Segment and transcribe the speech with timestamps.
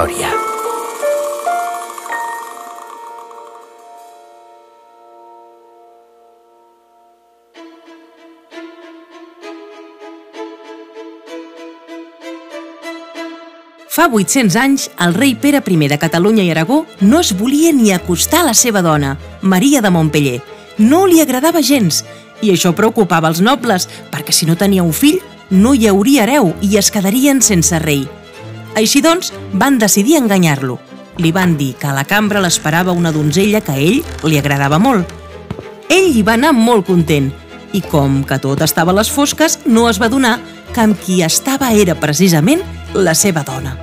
[0.00, 0.30] Història.
[13.90, 17.92] Fa 800 anys, el rei Pere I de Catalunya i Aragó no es volia ni
[17.92, 20.40] acostar a la seva dona, Maria de Montpellier.
[20.78, 22.04] No li agradava gens,
[22.40, 26.54] i això preocupava els nobles, perquè si no tenia un fill, no hi hauria hereu
[26.62, 28.06] i es quedarien sense rei.
[28.78, 30.78] Així doncs, van decidir enganyar-lo.
[31.18, 34.78] Li van dir que a la cambra l'esperava una donzella que a ell li agradava
[34.78, 35.10] molt.
[35.90, 37.32] Ell hi va anar molt content,
[37.72, 40.38] i com que tot estava a les fosques, no es va donar
[40.74, 42.62] que amb qui estava era precisament
[42.94, 43.76] la seva dona.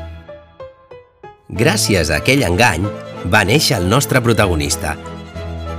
[1.47, 2.87] Gràcies a aquell engany,
[3.31, 4.95] va néixer el nostre protagonista.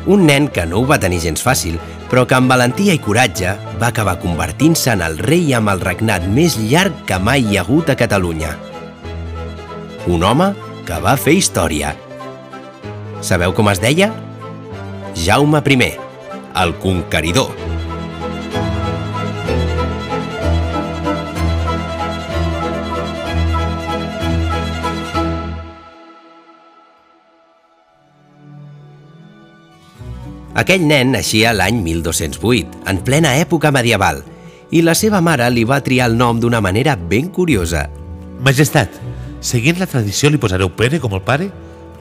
[0.09, 1.77] Un nen que no ho va tenir gens fàcil,
[2.09, 6.25] però que amb valentia i coratge va acabar convertint-se en el rei amb el regnat
[6.25, 8.68] més llarg que mai hi ha hagut a Catalunya.
[10.09, 10.47] Un home
[10.89, 11.91] que va fer història.
[13.21, 14.07] Sabeu com es deia?
[15.13, 15.89] Jaume I,
[16.63, 17.53] el conqueridor.
[30.59, 34.25] Aquell nen naixia l'any 1208, en plena època medieval,
[34.73, 37.91] i la seva mare li va triar el nom d'una manera ben curiosa.
[38.41, 38.97] Majestat,
[39.41, 41.51] seguint la tradició li posareu Pere com el pare?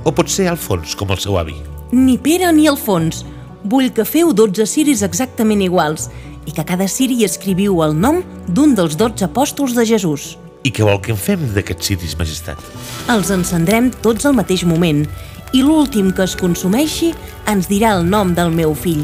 [0.03, 1.55] O pot ser Alfons com el seu avi?
[1.91, 3.23] Ni Pere ni Alfons.
[3.67, 6.09] Vull que feu 12 ciris exactament iguals
[6.47, 10.35] i que cada ciri escriviu el nom d'un dels 12 apòstols de Jesús.
[10.63, 12.61] I què vol que en fem d'aquests ciris, majestat?
[13.11, 15.03] Els encendrem tots al mateix moment
[15.55, 17.13] i l'últim que es consumeixi
[17.47, 19.03] ens dirà el nom del meu fill.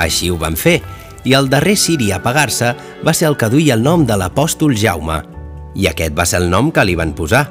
[0.00, 0.80] Així ho van fer,
[1.24, 2.72] i el darrer ciri a apagar-se
[3.04, 5.20] va ser el que duia el nom de l'apòstol Jaume,
[5.74, 7.46] i aquest va ser el nom que li van posar.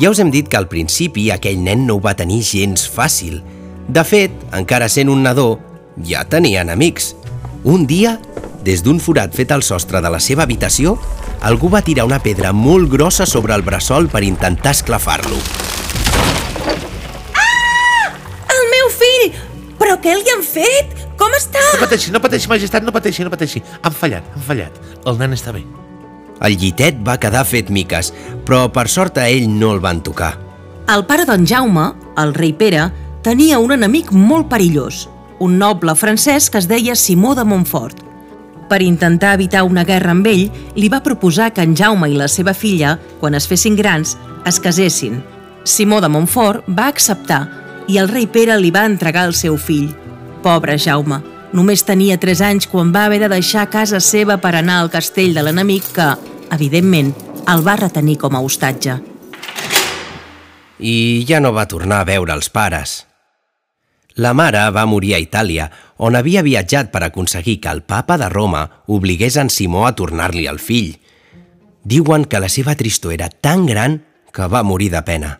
[0.00, 3.40] Ja us hem dit que al principi aquell nen no ho va tenir gens fàcil.
[3.88, 5.56] De fet, encara sent un nadó,
[6.04, 7.14] ja tenia amics.
[7.64, 8.18] Un dia,
[8.66, 10.98] des d'un forat fet al sostre de la seva habitació,
[11.40, 15.40] algú va tirar una pedra molt grossa sobre el bressol per intentar esclafar-lo.
[19.86, 20.94] Però què li han fet?
[21.20, 21.62] Com està?
[21.62, 23.62] No pateixi, no pateixi, majestat, no pateixi, no pateixi.
[23.86, 24.86] Han fallat, han fallat.
[25.06, 25.62] El nen està bé.
[26.44, 28.12] El llitet va quedar fet miques,
[28.44, 30.34] però per sort a ell no el van tocar.
[30.92, 32.90] El pare d'en Jaume, el rei Pere,
[33.26, 35.06] tenia un enemic molt perillós,
[35.42, 38.02] un noble francès que es deia Simó de Montfort.
[38.68, 42.28] Per intentar evitar una guerra amb ell, li va proposar que en Jaume i la
[42.28, 45.22] seva filla, quan es fessin grans, es casessin.
[45.64, 47.46] Simó de Montfort va acceptar
[47.88, 49.90] i el rei Pere li va entregar el seu fill.
[50.42, 51.20] Pobre Jaume,
[51.56, 55.32] només tenia 3 anys quan va haver de deixar casa seva per anar al castell
[55.34, 56.08] de l'enemic que,
[56.52, 57.14] evidentment,
[57.48, 58.98] el va retenir com a hostatge.
[60.78, 63.06] I ja no va tornar a veure els pares.
[64.16, 68.28] La mare va morir a Itàlia, on havia viatjat per aconseguir que el papa de
[68.32, 70.94] Roma obligués en Simó a tornar-li el fill.
[71.84, 74.02] Diuen que la seva tristor era tan gran
[74.32, 75.36] que va morir de pena.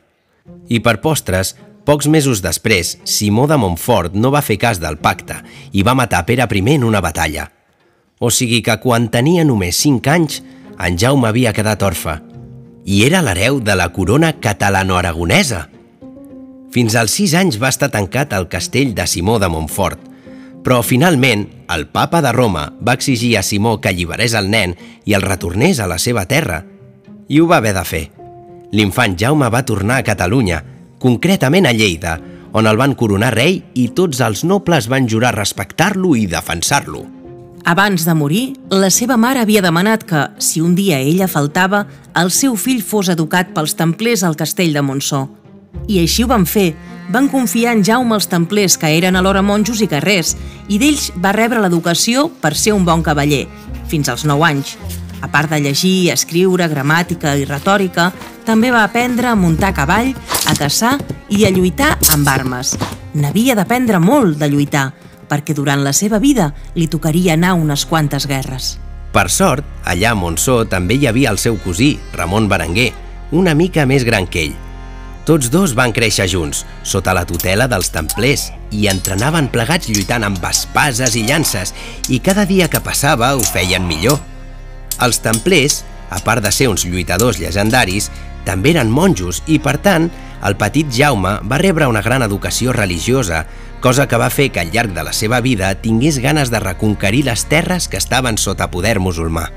[0.68, 5.38] I per postres, pocs mesos després, Simó de Montfort no va fer cas del pacte
[5.72, 7.50] i va matar Pere I en una batalla.
[8.18, 10.42] O sigui que quan tenia només 5 anys,
[10.78, 12.20] en Jaume havia quedat orfe
[12.86, 15.66] i era l'hereu de la corona catalano-aragonesa.
[16.70, 19.98] Fins als 6 anys va estar tancat al castell de Simó de Montfort,
[20.62, 25.14] però finalment el papa de Roma va exigir a Simó que alliberés el nen i
[25.18, 26.62] el retornés a la seva terra.
[27.28, 28.04] I ho va haver de fer.
[28.70, 30.62] L'infant Jaume va tornar a Catalunya,
[30.98, 32.16] concretament a Lleida,
[32.56, 37.04] on el van coronar rei i tots els nobles van jurar respectar-lo i defensar-lo.
[37.66, 41.82] Abans de morir, la seva mare havia demanat que, si un dia ella faltava,
[42.14, 45.24] el seu fill fos educat pels templers al castell de Montsó.
[45.90, 46.70] I així ho van fer.
[47.12, 50.36] Van confiar en Jaume els templers, que eren alhora monjos i guerrers,
[50.70, 53.44] i d'ells va rebre l'educació per ser un bon cavaller,
[53.90, 54.76] fins als 9 anys.
[55.22, 58.10] A part de llegir, escriure, gramàtica i retòrica,
[58.46, 60.12] també va aprendre a muntar cavall,
[60.46, 60.96] a caçar
[61.28, 62.76] i a lluitar amb armes.
[63.16, 64.90] N'havia d'aprendre molt de lluitar,
[65.28, 68.76] perquè durant la seva vida li tocaria anar unes quantes guerres.
[69.16, 72.92] Per sort, allà a Montsó també hi havia el seu cosí, Ramon Berenguer,
[73.32, 74.54] una mica més gran que ell.
[75.26, 80.44] Tots dos van créixer junts, sota la tutela dels templers, i entrenaven plegats lluitant amb
[80.46, 81.74] espases i llances,
[82.06, 84.20] i cada dia que passava ho feien millor.
[85.02, 88.10] Els templers, a part de ser uns lluitadors llegendaris,
[88.46, 90.08] també eren monjos i, per tant,
[90.46, 93.44] el petit Jaume va rebre una gran educació religiosa,
[93.82, 97.24] cosa que va fer que al llarg de la seva vida tingués ganes de reconquerir
[97.26, 99.48] les terres que estaven sota poder musulmà.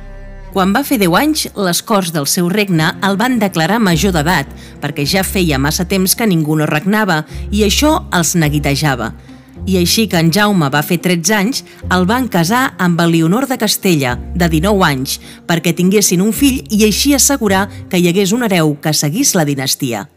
[0.49, 4.49] Quan va fer 10 anys, les Corts del seu regne el van declarar major d'edat,
[4.81, 7.21] perquè ja feia massa temps que ningú no regnava
[7.51, 9.11] i això els neguitejava.
[9.67, 13.57] I així que en Jaume va fer 13 anys, el van casar amb Leonor de
[13.59, 15.17] Castella, de 19 anys,
[15.47, 19.45] perquè tinguessin un fill i així assegurar que hi hagués un hereu que seguís la
[19.45, 20.07] dinastia.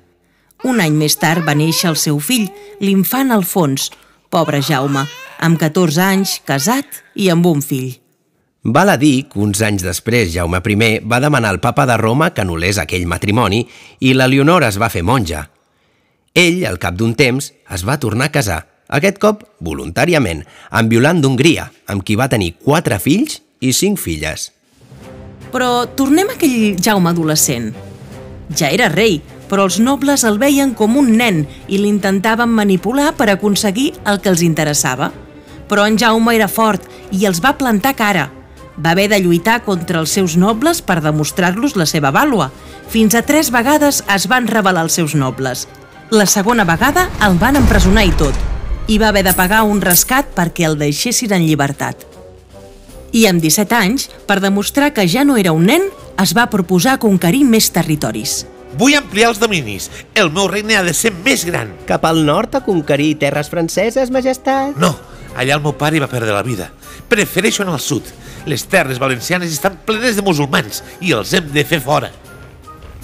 [0.64, 2.46] Un any més tard va néixer el seu fill,
[2.80, 3.90] l'infant Alfons,
[4.30, 5.04] pobre Jaume,
[5.42, 7.98] amb 14 anys, casat i amb un fill.
[8.62, 12.30] Val a dir que uns anys després Jaume I va demanar al papa de Roma
[12.30, 13.66] que anul·lés aquell matrimoni
[13.98, 15.50] i la Leonor es va fer monja.
[16.32, 21.22] Ell, al cap d'un temps, es va tornar a casar, aquest cop voluntàriament, amb Violant
[21.22, 24.50] d'Hongria, amb qui va tenir quatre fills i cinc filles.
[25.52, 27.72] Però tornem a aquell Jaume adolescent.
[28.56, 33.30] Ja era rei, però els nobles el veien com un nen i l'intentaven manipular per
[33.30, 35.12] aconseguir el que els interessava.
[35.68, 38.30] Però en Jaume era fort i els va plantar cara–
[38.76, 42.50] va haver de lluitar contra els seus nobles per demostrar-los la seva vàlua.
[42.88, 45.66] Fins a tres vegades es van rebel·lar els seus nobles.
[46.10, 48.36] La segona vegada el van empresonar i tot,
[48.88, 52.06] i va haver de pagar un rescat perquè el deixessin en llibertat.
[53.12, 55.84] I amb 17 anys, per demostrar que ja no era un nen,
[56.22, 58.42] es va proposar conquerir més territoris.
[58.78, 59.90] Vull ampliar els dominis.
[60.16, 61.74] El meu regne ha de ser més gran.
[61.88, 64.78] Cap al nord a conquerir terres franceses, majestat?
[64.80, 64.94] No,
[65.36, 66.70] allà el meu pare va perdre la vida.
[67.08, 68.08] Prefereixo anar al sud.
[68.48, 72.08] Les terres valencianes estan plenes de musulmans i els hem de fer fora.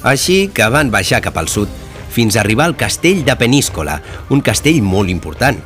[0.08, 1.68] Així que van baixar cap al sud,
[2.10, 4.00] fins a arribar al castell de Peníscola,
[4.30, 5.60] un castell molt important.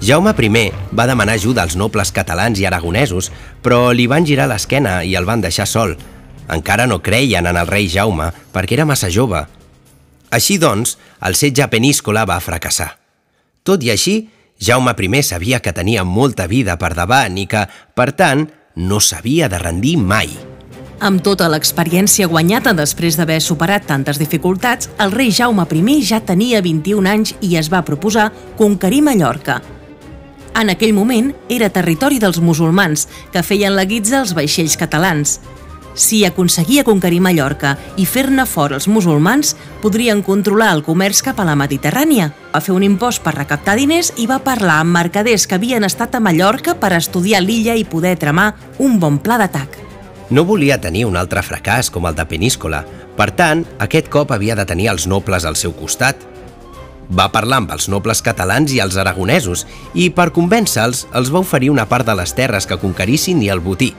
[0.00, 3.30] Jaume I va demanar ajuda als nobles catalans i aragonesos,
[3.62, 5.96] però li van girar l'esquena i el van deixar sol.
[6.48, 9.44] Encara no creien en el rei Jaume perquè era massa jove.
[10.30, 12.96] Així doncs, el setge Peníscola va fracassar.
[13.62, 18.12] Tot i així, Jaume I sabia que tenia molta vida per davant i que, per
[18.12, 20.30] tant, no s'havia de rendir mai.
[21.00, 26.60] Amb tota l'experiència guanyada després d'haver superat tantes dificultats, el rei Jaume I ja tenia
[26.62, 29.60] 21 anys i es va proposar conquerir Mallorca.
[30.58, 35.38] En aquell moment era territori dels musulmans, que feien la guitza als vaixells catalans.
[35.94, 41.46] Si aconseguia conquerir Mallorca i fer-ne fora els musulmans, podrien controlar el comerç cap a
[41.48, 42.30] la Mediterrània.
[42.54, 46.14] Va fer un impost per recaptar diners i va parlar amb mercaders que havien estat
[46.14, 49.76] a Mallorca per estudiar l'illa i poder tramar un bon pla d'atac.
[50.30, 52.84] No volia tenir un altre fracàs com el de Peníscola.
[53.18, 56.29] Per tant, aquest cop havia de tenir els nobles al seu costat.
[57.10, 61.72] Va parlar amb els nobles catalans i els aragonesos i, per convèncer-los, els va oferir
[61.72, 63.90] una part de les terres que conquerissin i el botí,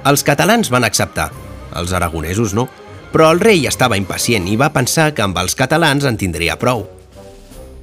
[0.00, 1.28] els catalans van acceptar,
[1.76, 2.64] els aragonesos no,
[3.12, 6.86] però el rei estava impacient i va pensar que amb els catalans en tindria prou.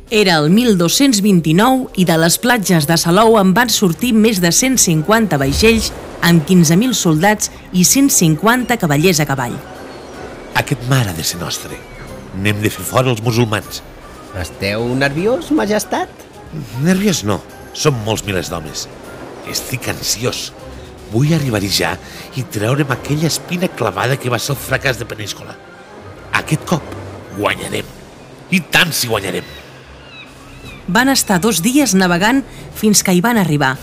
[0.10, 5.38] Era el 1229 i de les platges de Salou en van sortir més de 150
[5.38, 5.92] vaixells
[6.26, 9.60] amb 15.000 soldats i 150 cavallers a cavall.
[10.58, 11.78] Aquest mar ha de ser nostre.
[12.40, 13.84] N'hem de fer fora els musulmans.
[14.36, 16.10] Esteu nerviós, majestat?
[16.84, 17.40] Nerviós no.
[17.74, 18.88] Som molts milers d'homes.
[19.48, 20.52] Estic ansiós.
[21.12, 21.94] Vull arribar-hi ja
[22.36, 25.56] i treure'm aquella espina clavada que va ser el fracàs de Peníscola.
[26.36, 26.84] Aquest cop
[27.38, 27.86] guanyarem.
[28.52, 29.46] I tant si guanyarem.
[30.88, 32.44] Van estar dos dies navegant
[32.76, 33.76] fins que hi van arribar.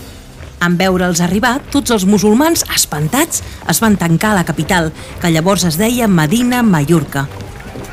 [0.65, 5.65] En veure'ls arribar, tots els musulmans, espantats, es van tancar a la capital, que llavors
[5.67, 7.27] es deia Medina Mallorca.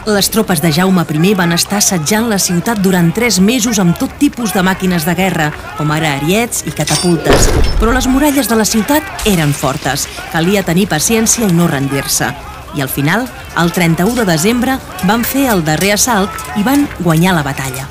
[0.04, 4.11] Les tropes de Jaume I van estar assetjant la ciutat durant tres mesos amb tot
[4.18, 7.47] tipus de màquines de guerra, com ara ariets i catapultes.
[7.78, 10.09] Però les muralles de la ciutat eren fortes.
[10.32, 12.32] Calia tenir paciència i no rendir-se.
[12.75, 17.37] I al final, el 31 de desembre, van fer el darrer assalt i van guanyar
[17.37, 17.87] la batalla.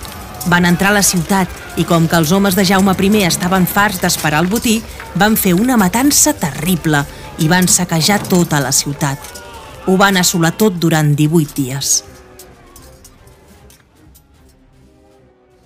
[0.51, 4.01] Van entrar a la ciutat i com que els homes de Jaume I estaven farts
[4.01, 4.81] d'esperar el botí,
[5.15, 7.05] van fer una matança terrible
[7.39, 9.40] i van saquejar tota la ciutat.
[9.89, 12.03] Ho van assolar tot durant 18 dies.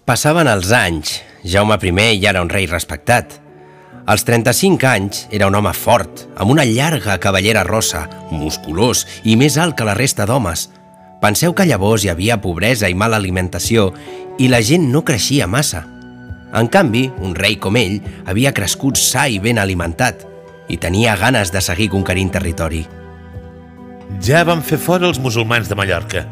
[0.07, 1.17] Passaven els anys.
[1.43, 3.41] Jaume I ja era un rei respectat.
[4.05, 9.57] Als 35 anys era un home fort, amb una llarga cavallera rossa, musculós i més
[9.57, 10.69] alt que la resta d'homes.
[11.21, 13.91] Penseu que llavors hi havia pobresa i mala alimentació
[14.39, 15.83] i la gent no creixia massa.
[16.53, 20.23] En canvi, un rei com ell havia crescut sa i ben alimentat
[20.69, 22.85] i tenia ganes de seguir conquerint territori.
[24.23, 26.23] Ja vam fer fora els musulmans de Mallorca.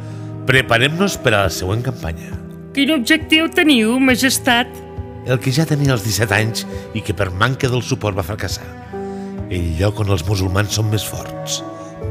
[0.47, 2.31] Preparem-nos per a la següent campanya.
[2.73, 4.71] Quin objectiu teniu, majestat?
[5.27, 6.65] El que ja tenia els 17 anys
[6.97, 8.65] i que per manca del suport va fracassar.
[9.53, 11.61] El lloc on els musulmans són més forts.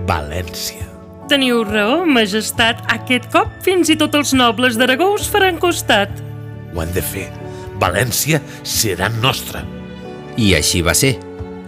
[0.09, 0.87] València.
[1.33, 2.85] Teniu raó, majestat.
[2.93, 6.13] Aquest cop fins i tot els nobles d'Aragó us faran costat.
[6.73, 7.29] Ho han de fer.
[7.83, 9.65] València serà nostra.
[10.37, 11.17] I així va ser.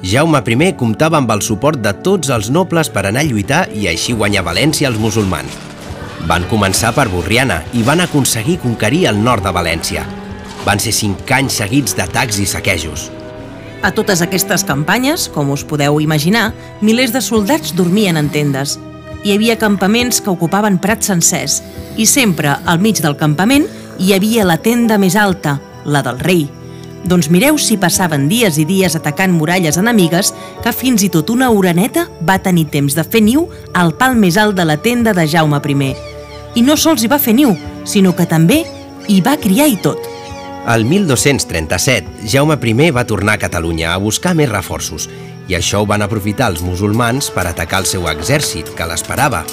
[0.05, 3.87] Jaume I comptava amb el suport de tots els nobles per anar a lluitar i
[3.89, 5.49] així guanyar València als musulmans.
[6.29, 10.05] Van començar per Borriana i van aconseguir conquerir el nord de València.
[10.67, 13.07] Van ser cinc anys seguits d'atacs i saquejos.
[13.81, 18.77] A totes aquestes campanyes, com us podeu imaginar, milers de soldats dormien en tendes.
[19.25, 21.63] Hi havia campaments que ocupaven prats sencers
[21.97, 23.65] i sempre al mig del campament
[23.97, 26.45] hi havia la tenda més alta, la del rei.
[27.05, 30.33] Doncs mireu si passaven dies i dies atacant muralles enemigues
[30.65, 33.45] que fins i tot una oreneta va tenir temps de fer niu
[33.77, 35.93] al pal més alt de la tenda de Jaume I.
[36.55, 37.53] I no sols hi va fer niu,
[37.85, 38.65] sinó que també
[39.09, 40.01] hi va criar i tot.
[40.67, 45.11] El 1237, Jaume I va tornar a Catalunya a buscar més reforços
[45.47, 49.45] i això ho van aprofitar els musulmans per atacar el seu exèrcit, que l'esperava.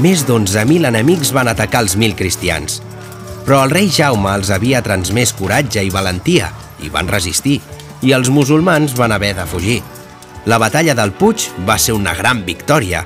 [0.00, 2.80] Més d'11.000 enemics van atacar els 1.000 cristians.
[3.44, 6.48] Però el rei Jaume els havia transmès coratge i valentia
[6.82, 7.60] i van resistir,
[8.02, 9.80] i els musulmans van haver de fugir.
[10.46, 13.04] La batalla del Puig va ser una gran victòria.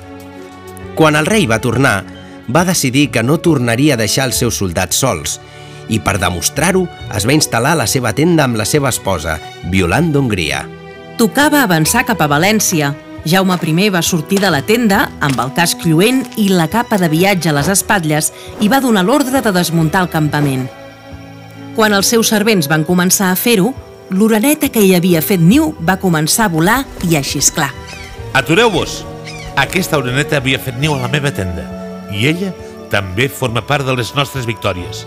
[0.94, 2.04] Quan el rei va tornar,
[2.48, 5.40] va decidir que no tornaria a deixar els seus soldats sols
[5.88, 9.38] i per demostrar-ho es va instal·lar a la seva tenda amb la seva esposa,
[9.72, 10.64] Violant d'Hongria.
[11.18, 12.94] Tocava avançar cap a València.
[13.24, 17.08] Jaume I va sortir de la tenda amb el casc lluent i la capa de
[17.08, 20.68] viatge a les espatlles i va donar l'ordre de desmuntar el campament.
[21.74, 23.72] Quan els seus servents van començar a fer-ho,
[24.14, 27.72] l'oreneta que hi havia fet niu va començar a volar i a xisclar.
[28.38, 29.00] Atureu-vos!
[29.58, 31.64] Aquesta oreneta havia fet niu a la meva tenda
[32.14, 32.52] i ella
[32.92, 35.02] també forma part de les nostres victòries.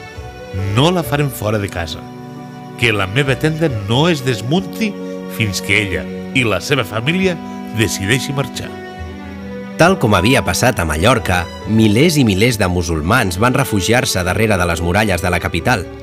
[0.75, 2.03] No la farem fora de casa.
[2.79, 4.91] Que la meva tenda no es desmunti
[5.37, 6.03] fins que ella
[6.35, 7.37] i la seva família
[7.79, 8.67] decideixi marxar.
[9.79, 14.67] Tal com havia passat a Mallorca, milers i milers de musulmans van refugiar-se darrere de
[14.67, 15.87] les muralles de la capital–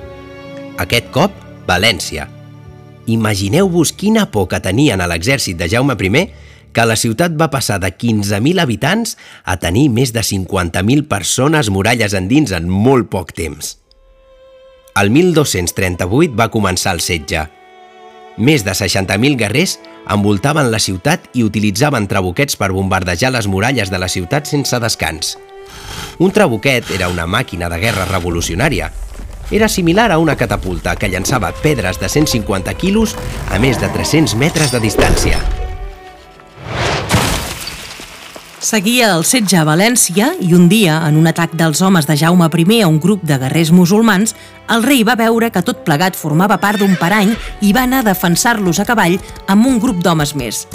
[0.79, 1.35] aquest cop,
[1.69, 2.27] València.
[3.07, 6.27] Imagineu-vos quina por que tenien a l'exèrcit de Jaume I
[6.75, 12.15] que la ciutat va passar de 15.000 habitants a tenir més de 50.000 persones muralles
[12.15, 13.79] endins en molt poc temps.
[14.99, 17.47] El 1238 va començar el setge.
[18.37, 19.79] Més de 60.000 guerrers
[20.11, 25.37] envoltaven la ciutat i utilitzaven trabuquets per bombardejar les muralles de la ciutat sense descans.
[26.19, 28.91] Un trabuquet era una màquina de guerra revolucionària
[29.51, 33.17] era similar a una catapulta que llançava pedres de 150 quilos
[33.51, 35.43] a més de 300 metres de distància.
[38.65, 42.49] Seguia el setge a València i un dia, en un atac dels homes de Jaume
[42.49, 44.35] I a un grup de guerrers musulmans,
[44.71, 48.09] el rei va veure que tot plegat formava part d'un parany i va anar a
[48.09, 50.67] defensar-los a cavall amb un grup d'homes més.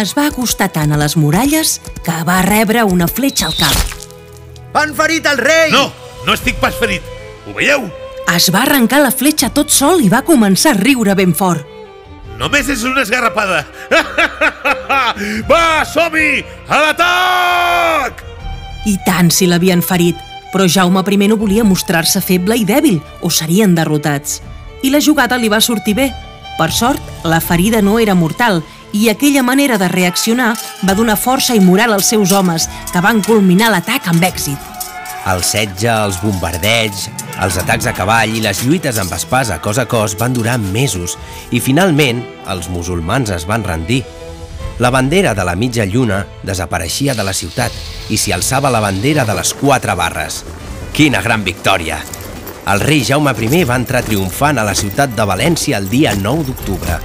[0.00, 3.76] Es va acostar tant a les muralles que va rebre una fletxa al cap.
[4.72, 5.70] Han ferit el rei!
[5.76, 5.90] No,
[6.24, 7.19] no estic pas ferit.
[7.50, 7.88] Ho veieu?
[8.30, 11.66] Es va arrencar la fletxa tot sol i va començar a riure ben fort.
[12.38, 13.64] Només és una esgarrapada.
[15.50, 16.44] Va, som-hi!
[16.70, 18.22] A l'atac!
[18.86, 20.16] I tant si l'havien ferit,
[20.54, 24.40] però Jaume I no volia mostrar-se feble i dèbil, o serien derrotats.
[24.82, 26.12] I la jugada li va sortir bé.
[26.56, 30.54] Per sort, la ferida no era mortal i aquella manera de reaccionar
[30.86, 34.58] va donar força i moral als seus homes, que van culminar l'atac amb èxit.
[35.28, 39.86] El setge, els bombardeigs, els atacs a cavall i les lluites amb espasa cos a
[39.88, 41.16] cos van durar mesos
[41.54, 44.02] i finalment els musulmans es van rendir.
[44.80, 47.74] La bandera de la mitja lluna desapareixia de la ciutat
[48.08, 50.42] i s'hi alçava la bandera de les quatre barres.
[50.96, 52.00] Quina gran victòria!
[52.70, 56.44] El rei Jaume I va entrar triomfant a la ciutat de València el dia 9
[56.48, 57.00] d'octubre.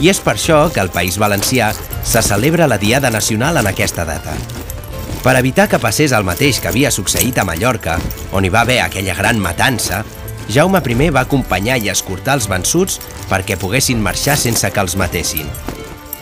[0.00, 4.04] I és per això que al País Valencià se celebra la Diada Nacional en aquesta
[4.04, 4.34] data.
[5.22, 7.94] Per evitar que passés el mateix que havia succeït a Mallorca,
[8.34, 10.02] on hi va haver aquella gran matança,
[10.50, 12.98] Jaume I va acompanyar i escortar els vençuts
[13.30, 15.46] perquè poguessin marxar sense que els matessin.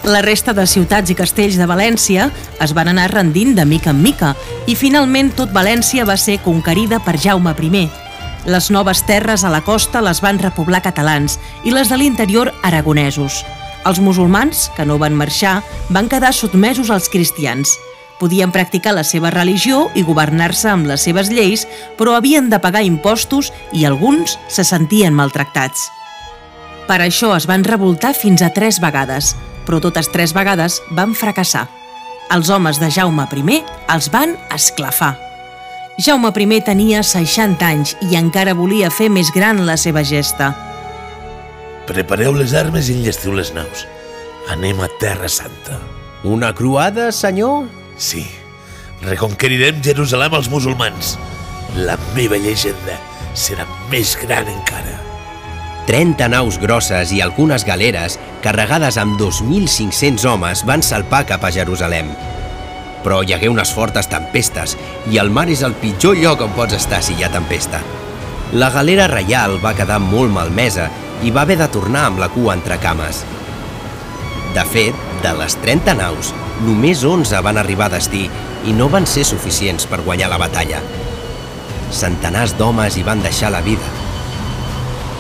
[0.05, 2.31] La resta de ciutats i castells de València
[2.61, 4.35] es van anar rendint de mica en mica
[4.67, 7.89] i finalment tot València va ser conquerida per Jaume I.
[8.45, 13.45] Les noves terres a la costa les van repoblar catalans i les de l'interior aragonesos.
[13.87, 17.79] Els musulmans, que no van marxar, van quedar sotmesos als cristians–
[18.21, 21.65] Podien practicar la seva religió i governar-se amb les seves lleis,
[21.97, 25.89] però havien de pagar impostos i alguns se sentien maltractats.
[26.85, 29.33] Per això es van revoltar fins a tres vegades,
[29.65, 31.65] però totes tres vegades van fracassar.
[32.31, 35.17] Els homes de Jaume I els van esclafar.
[35.99, 40.55] Jaume I tenia 60 anys i encara volia fer més gran la seva gesta.
[41.87, 43.87] Prepareu les armes i enllestiu les naus.
[44.49, 45.81] Anem a Terra Santa.
[46.23, 47.80] Una croada, senyor?
[48.01, 48.25] Sí,
[49.03, 51.19] reconquerirem Jerusalem als musulmans.
[51.77, 52.97] La meva llegenda
[53.37, 54.97] serà més gran encara.
[55.85, 62.09] 30 naus grosses i algunes galeres carregades amb 2.500 homes van salpar cap a Jerusalem.
[63.05, 64.79] Però hi hagué unes fortes tempestes
[65.13, 67.85] i el mar és el pitjor lloc on pots estar si hi ha tempesta.
[68.57, 70.89] La galera reial va quedar molt malmesa
[71.21, 73.27] i va haver de tornar amb la cua entre cames.
[74.57, 76.33] De fet, de les 30 naus,
[76.65, 78.27] només 11 van arribar a destí
[78.69, 80.81] i no van ser suficients per guanyar la batalla.
[81.91, 83.87] Centenars d'homes hi van deixar la vida.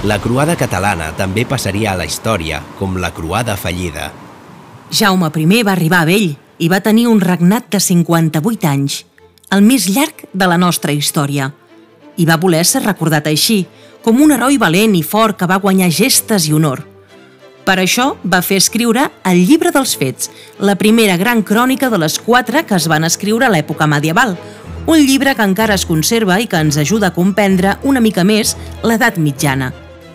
[0.04, 4.10] La croada catalana també passaria a la història com la croada fallida.
[4.90, 9.04] Jaume I va arribar a vell i va tenir un regnat de 58 anys,
[9.50, 11.52] el més llarg de la nostra història.
[12.16, 13.66] I va voler ser recordat així,
[14.02, 16.89] com un heroi valent i fort que va guanyar gestes i honor.
[17.70, 20.26] Per això va fer escriure el Llibre dels Fets,
[20.58, 24.32] la primera gran crònica de les quatre que es van escriure a l'època medieval,
[24.90, 28.56] un llibre que encara es conserva i que ens ajuda a comprendre una mica més
[28.82, 29.68] l'edat mitjana.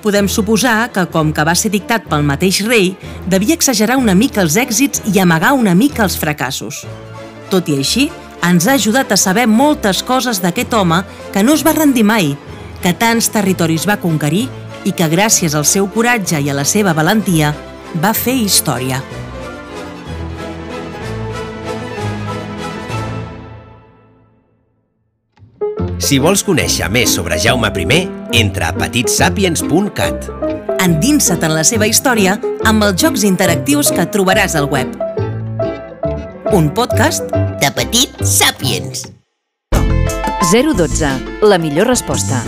[0.03, 2.91] Podem suposar que, com que va ser dictat pel mateix rei,
[3.23, 6.81] devia exagerar una mica els èxits i amagar una mica els fracassos.
[7.53, 8.09] Tot i així,
[8.43, 12.33] ens ha ajudat a saber moltes coses d'aquest home que no es va rendir mai,
[12.83, 14.49] que tants territoris va conquerir
[14.85, 17.51] i que gràcies al seu coratge i a la seva valentia
[18.01, 19.01] va fer història.
[26.05, 28.03] Si vols conèixer més sobre Jaume I,
[28.37, 30.27] entra a petitsapiens.cat.
[30.85, 34.93] Endinsa't en la seva història amb els jocs interactius que trobaràs al web.
[36.53, 39.07] Un podcast de Petit Sapiens.
[40.53, 41.09] 012.
[41.41, 42.43] La millor resposta.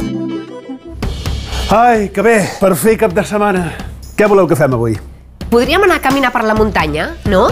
[1.69, 3.73] Ai, que bé, per fer cap de setmana.
[4.15, 4.93] Què voleu que fem avui?
[5.51, 7.49] Podríem anar a caminar per la muntanya, no?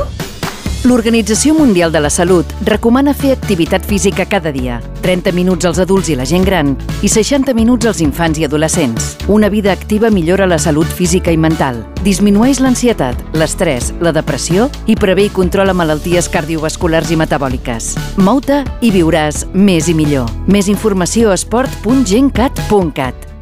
[0.88, 4.78] L'Organització Mundial de la Salut recomana fer activitat física cada dia.
[5.04, 9.17] 30 minuts als adults i la gent gran i 60 minuts als infants i adolescents.
[9.28, 14.95] Una vida activa millora la salut física i mental, disminueix l'ansietat, l'estrès, la depressió i
[14.95, 17.95] prevé i controla malalties cardiovasculars i metabòliques.
[18.15, 20.32] Mou-te i viuràs més i millor.
[20.47, 23.35] Més informació a sport.gencat.cat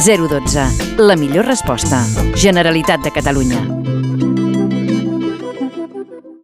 [0.00, 0.96] 012.
[0.98, 2.00] La millor resposta.
[2.34, 4.29] Generalitat de Catalunya.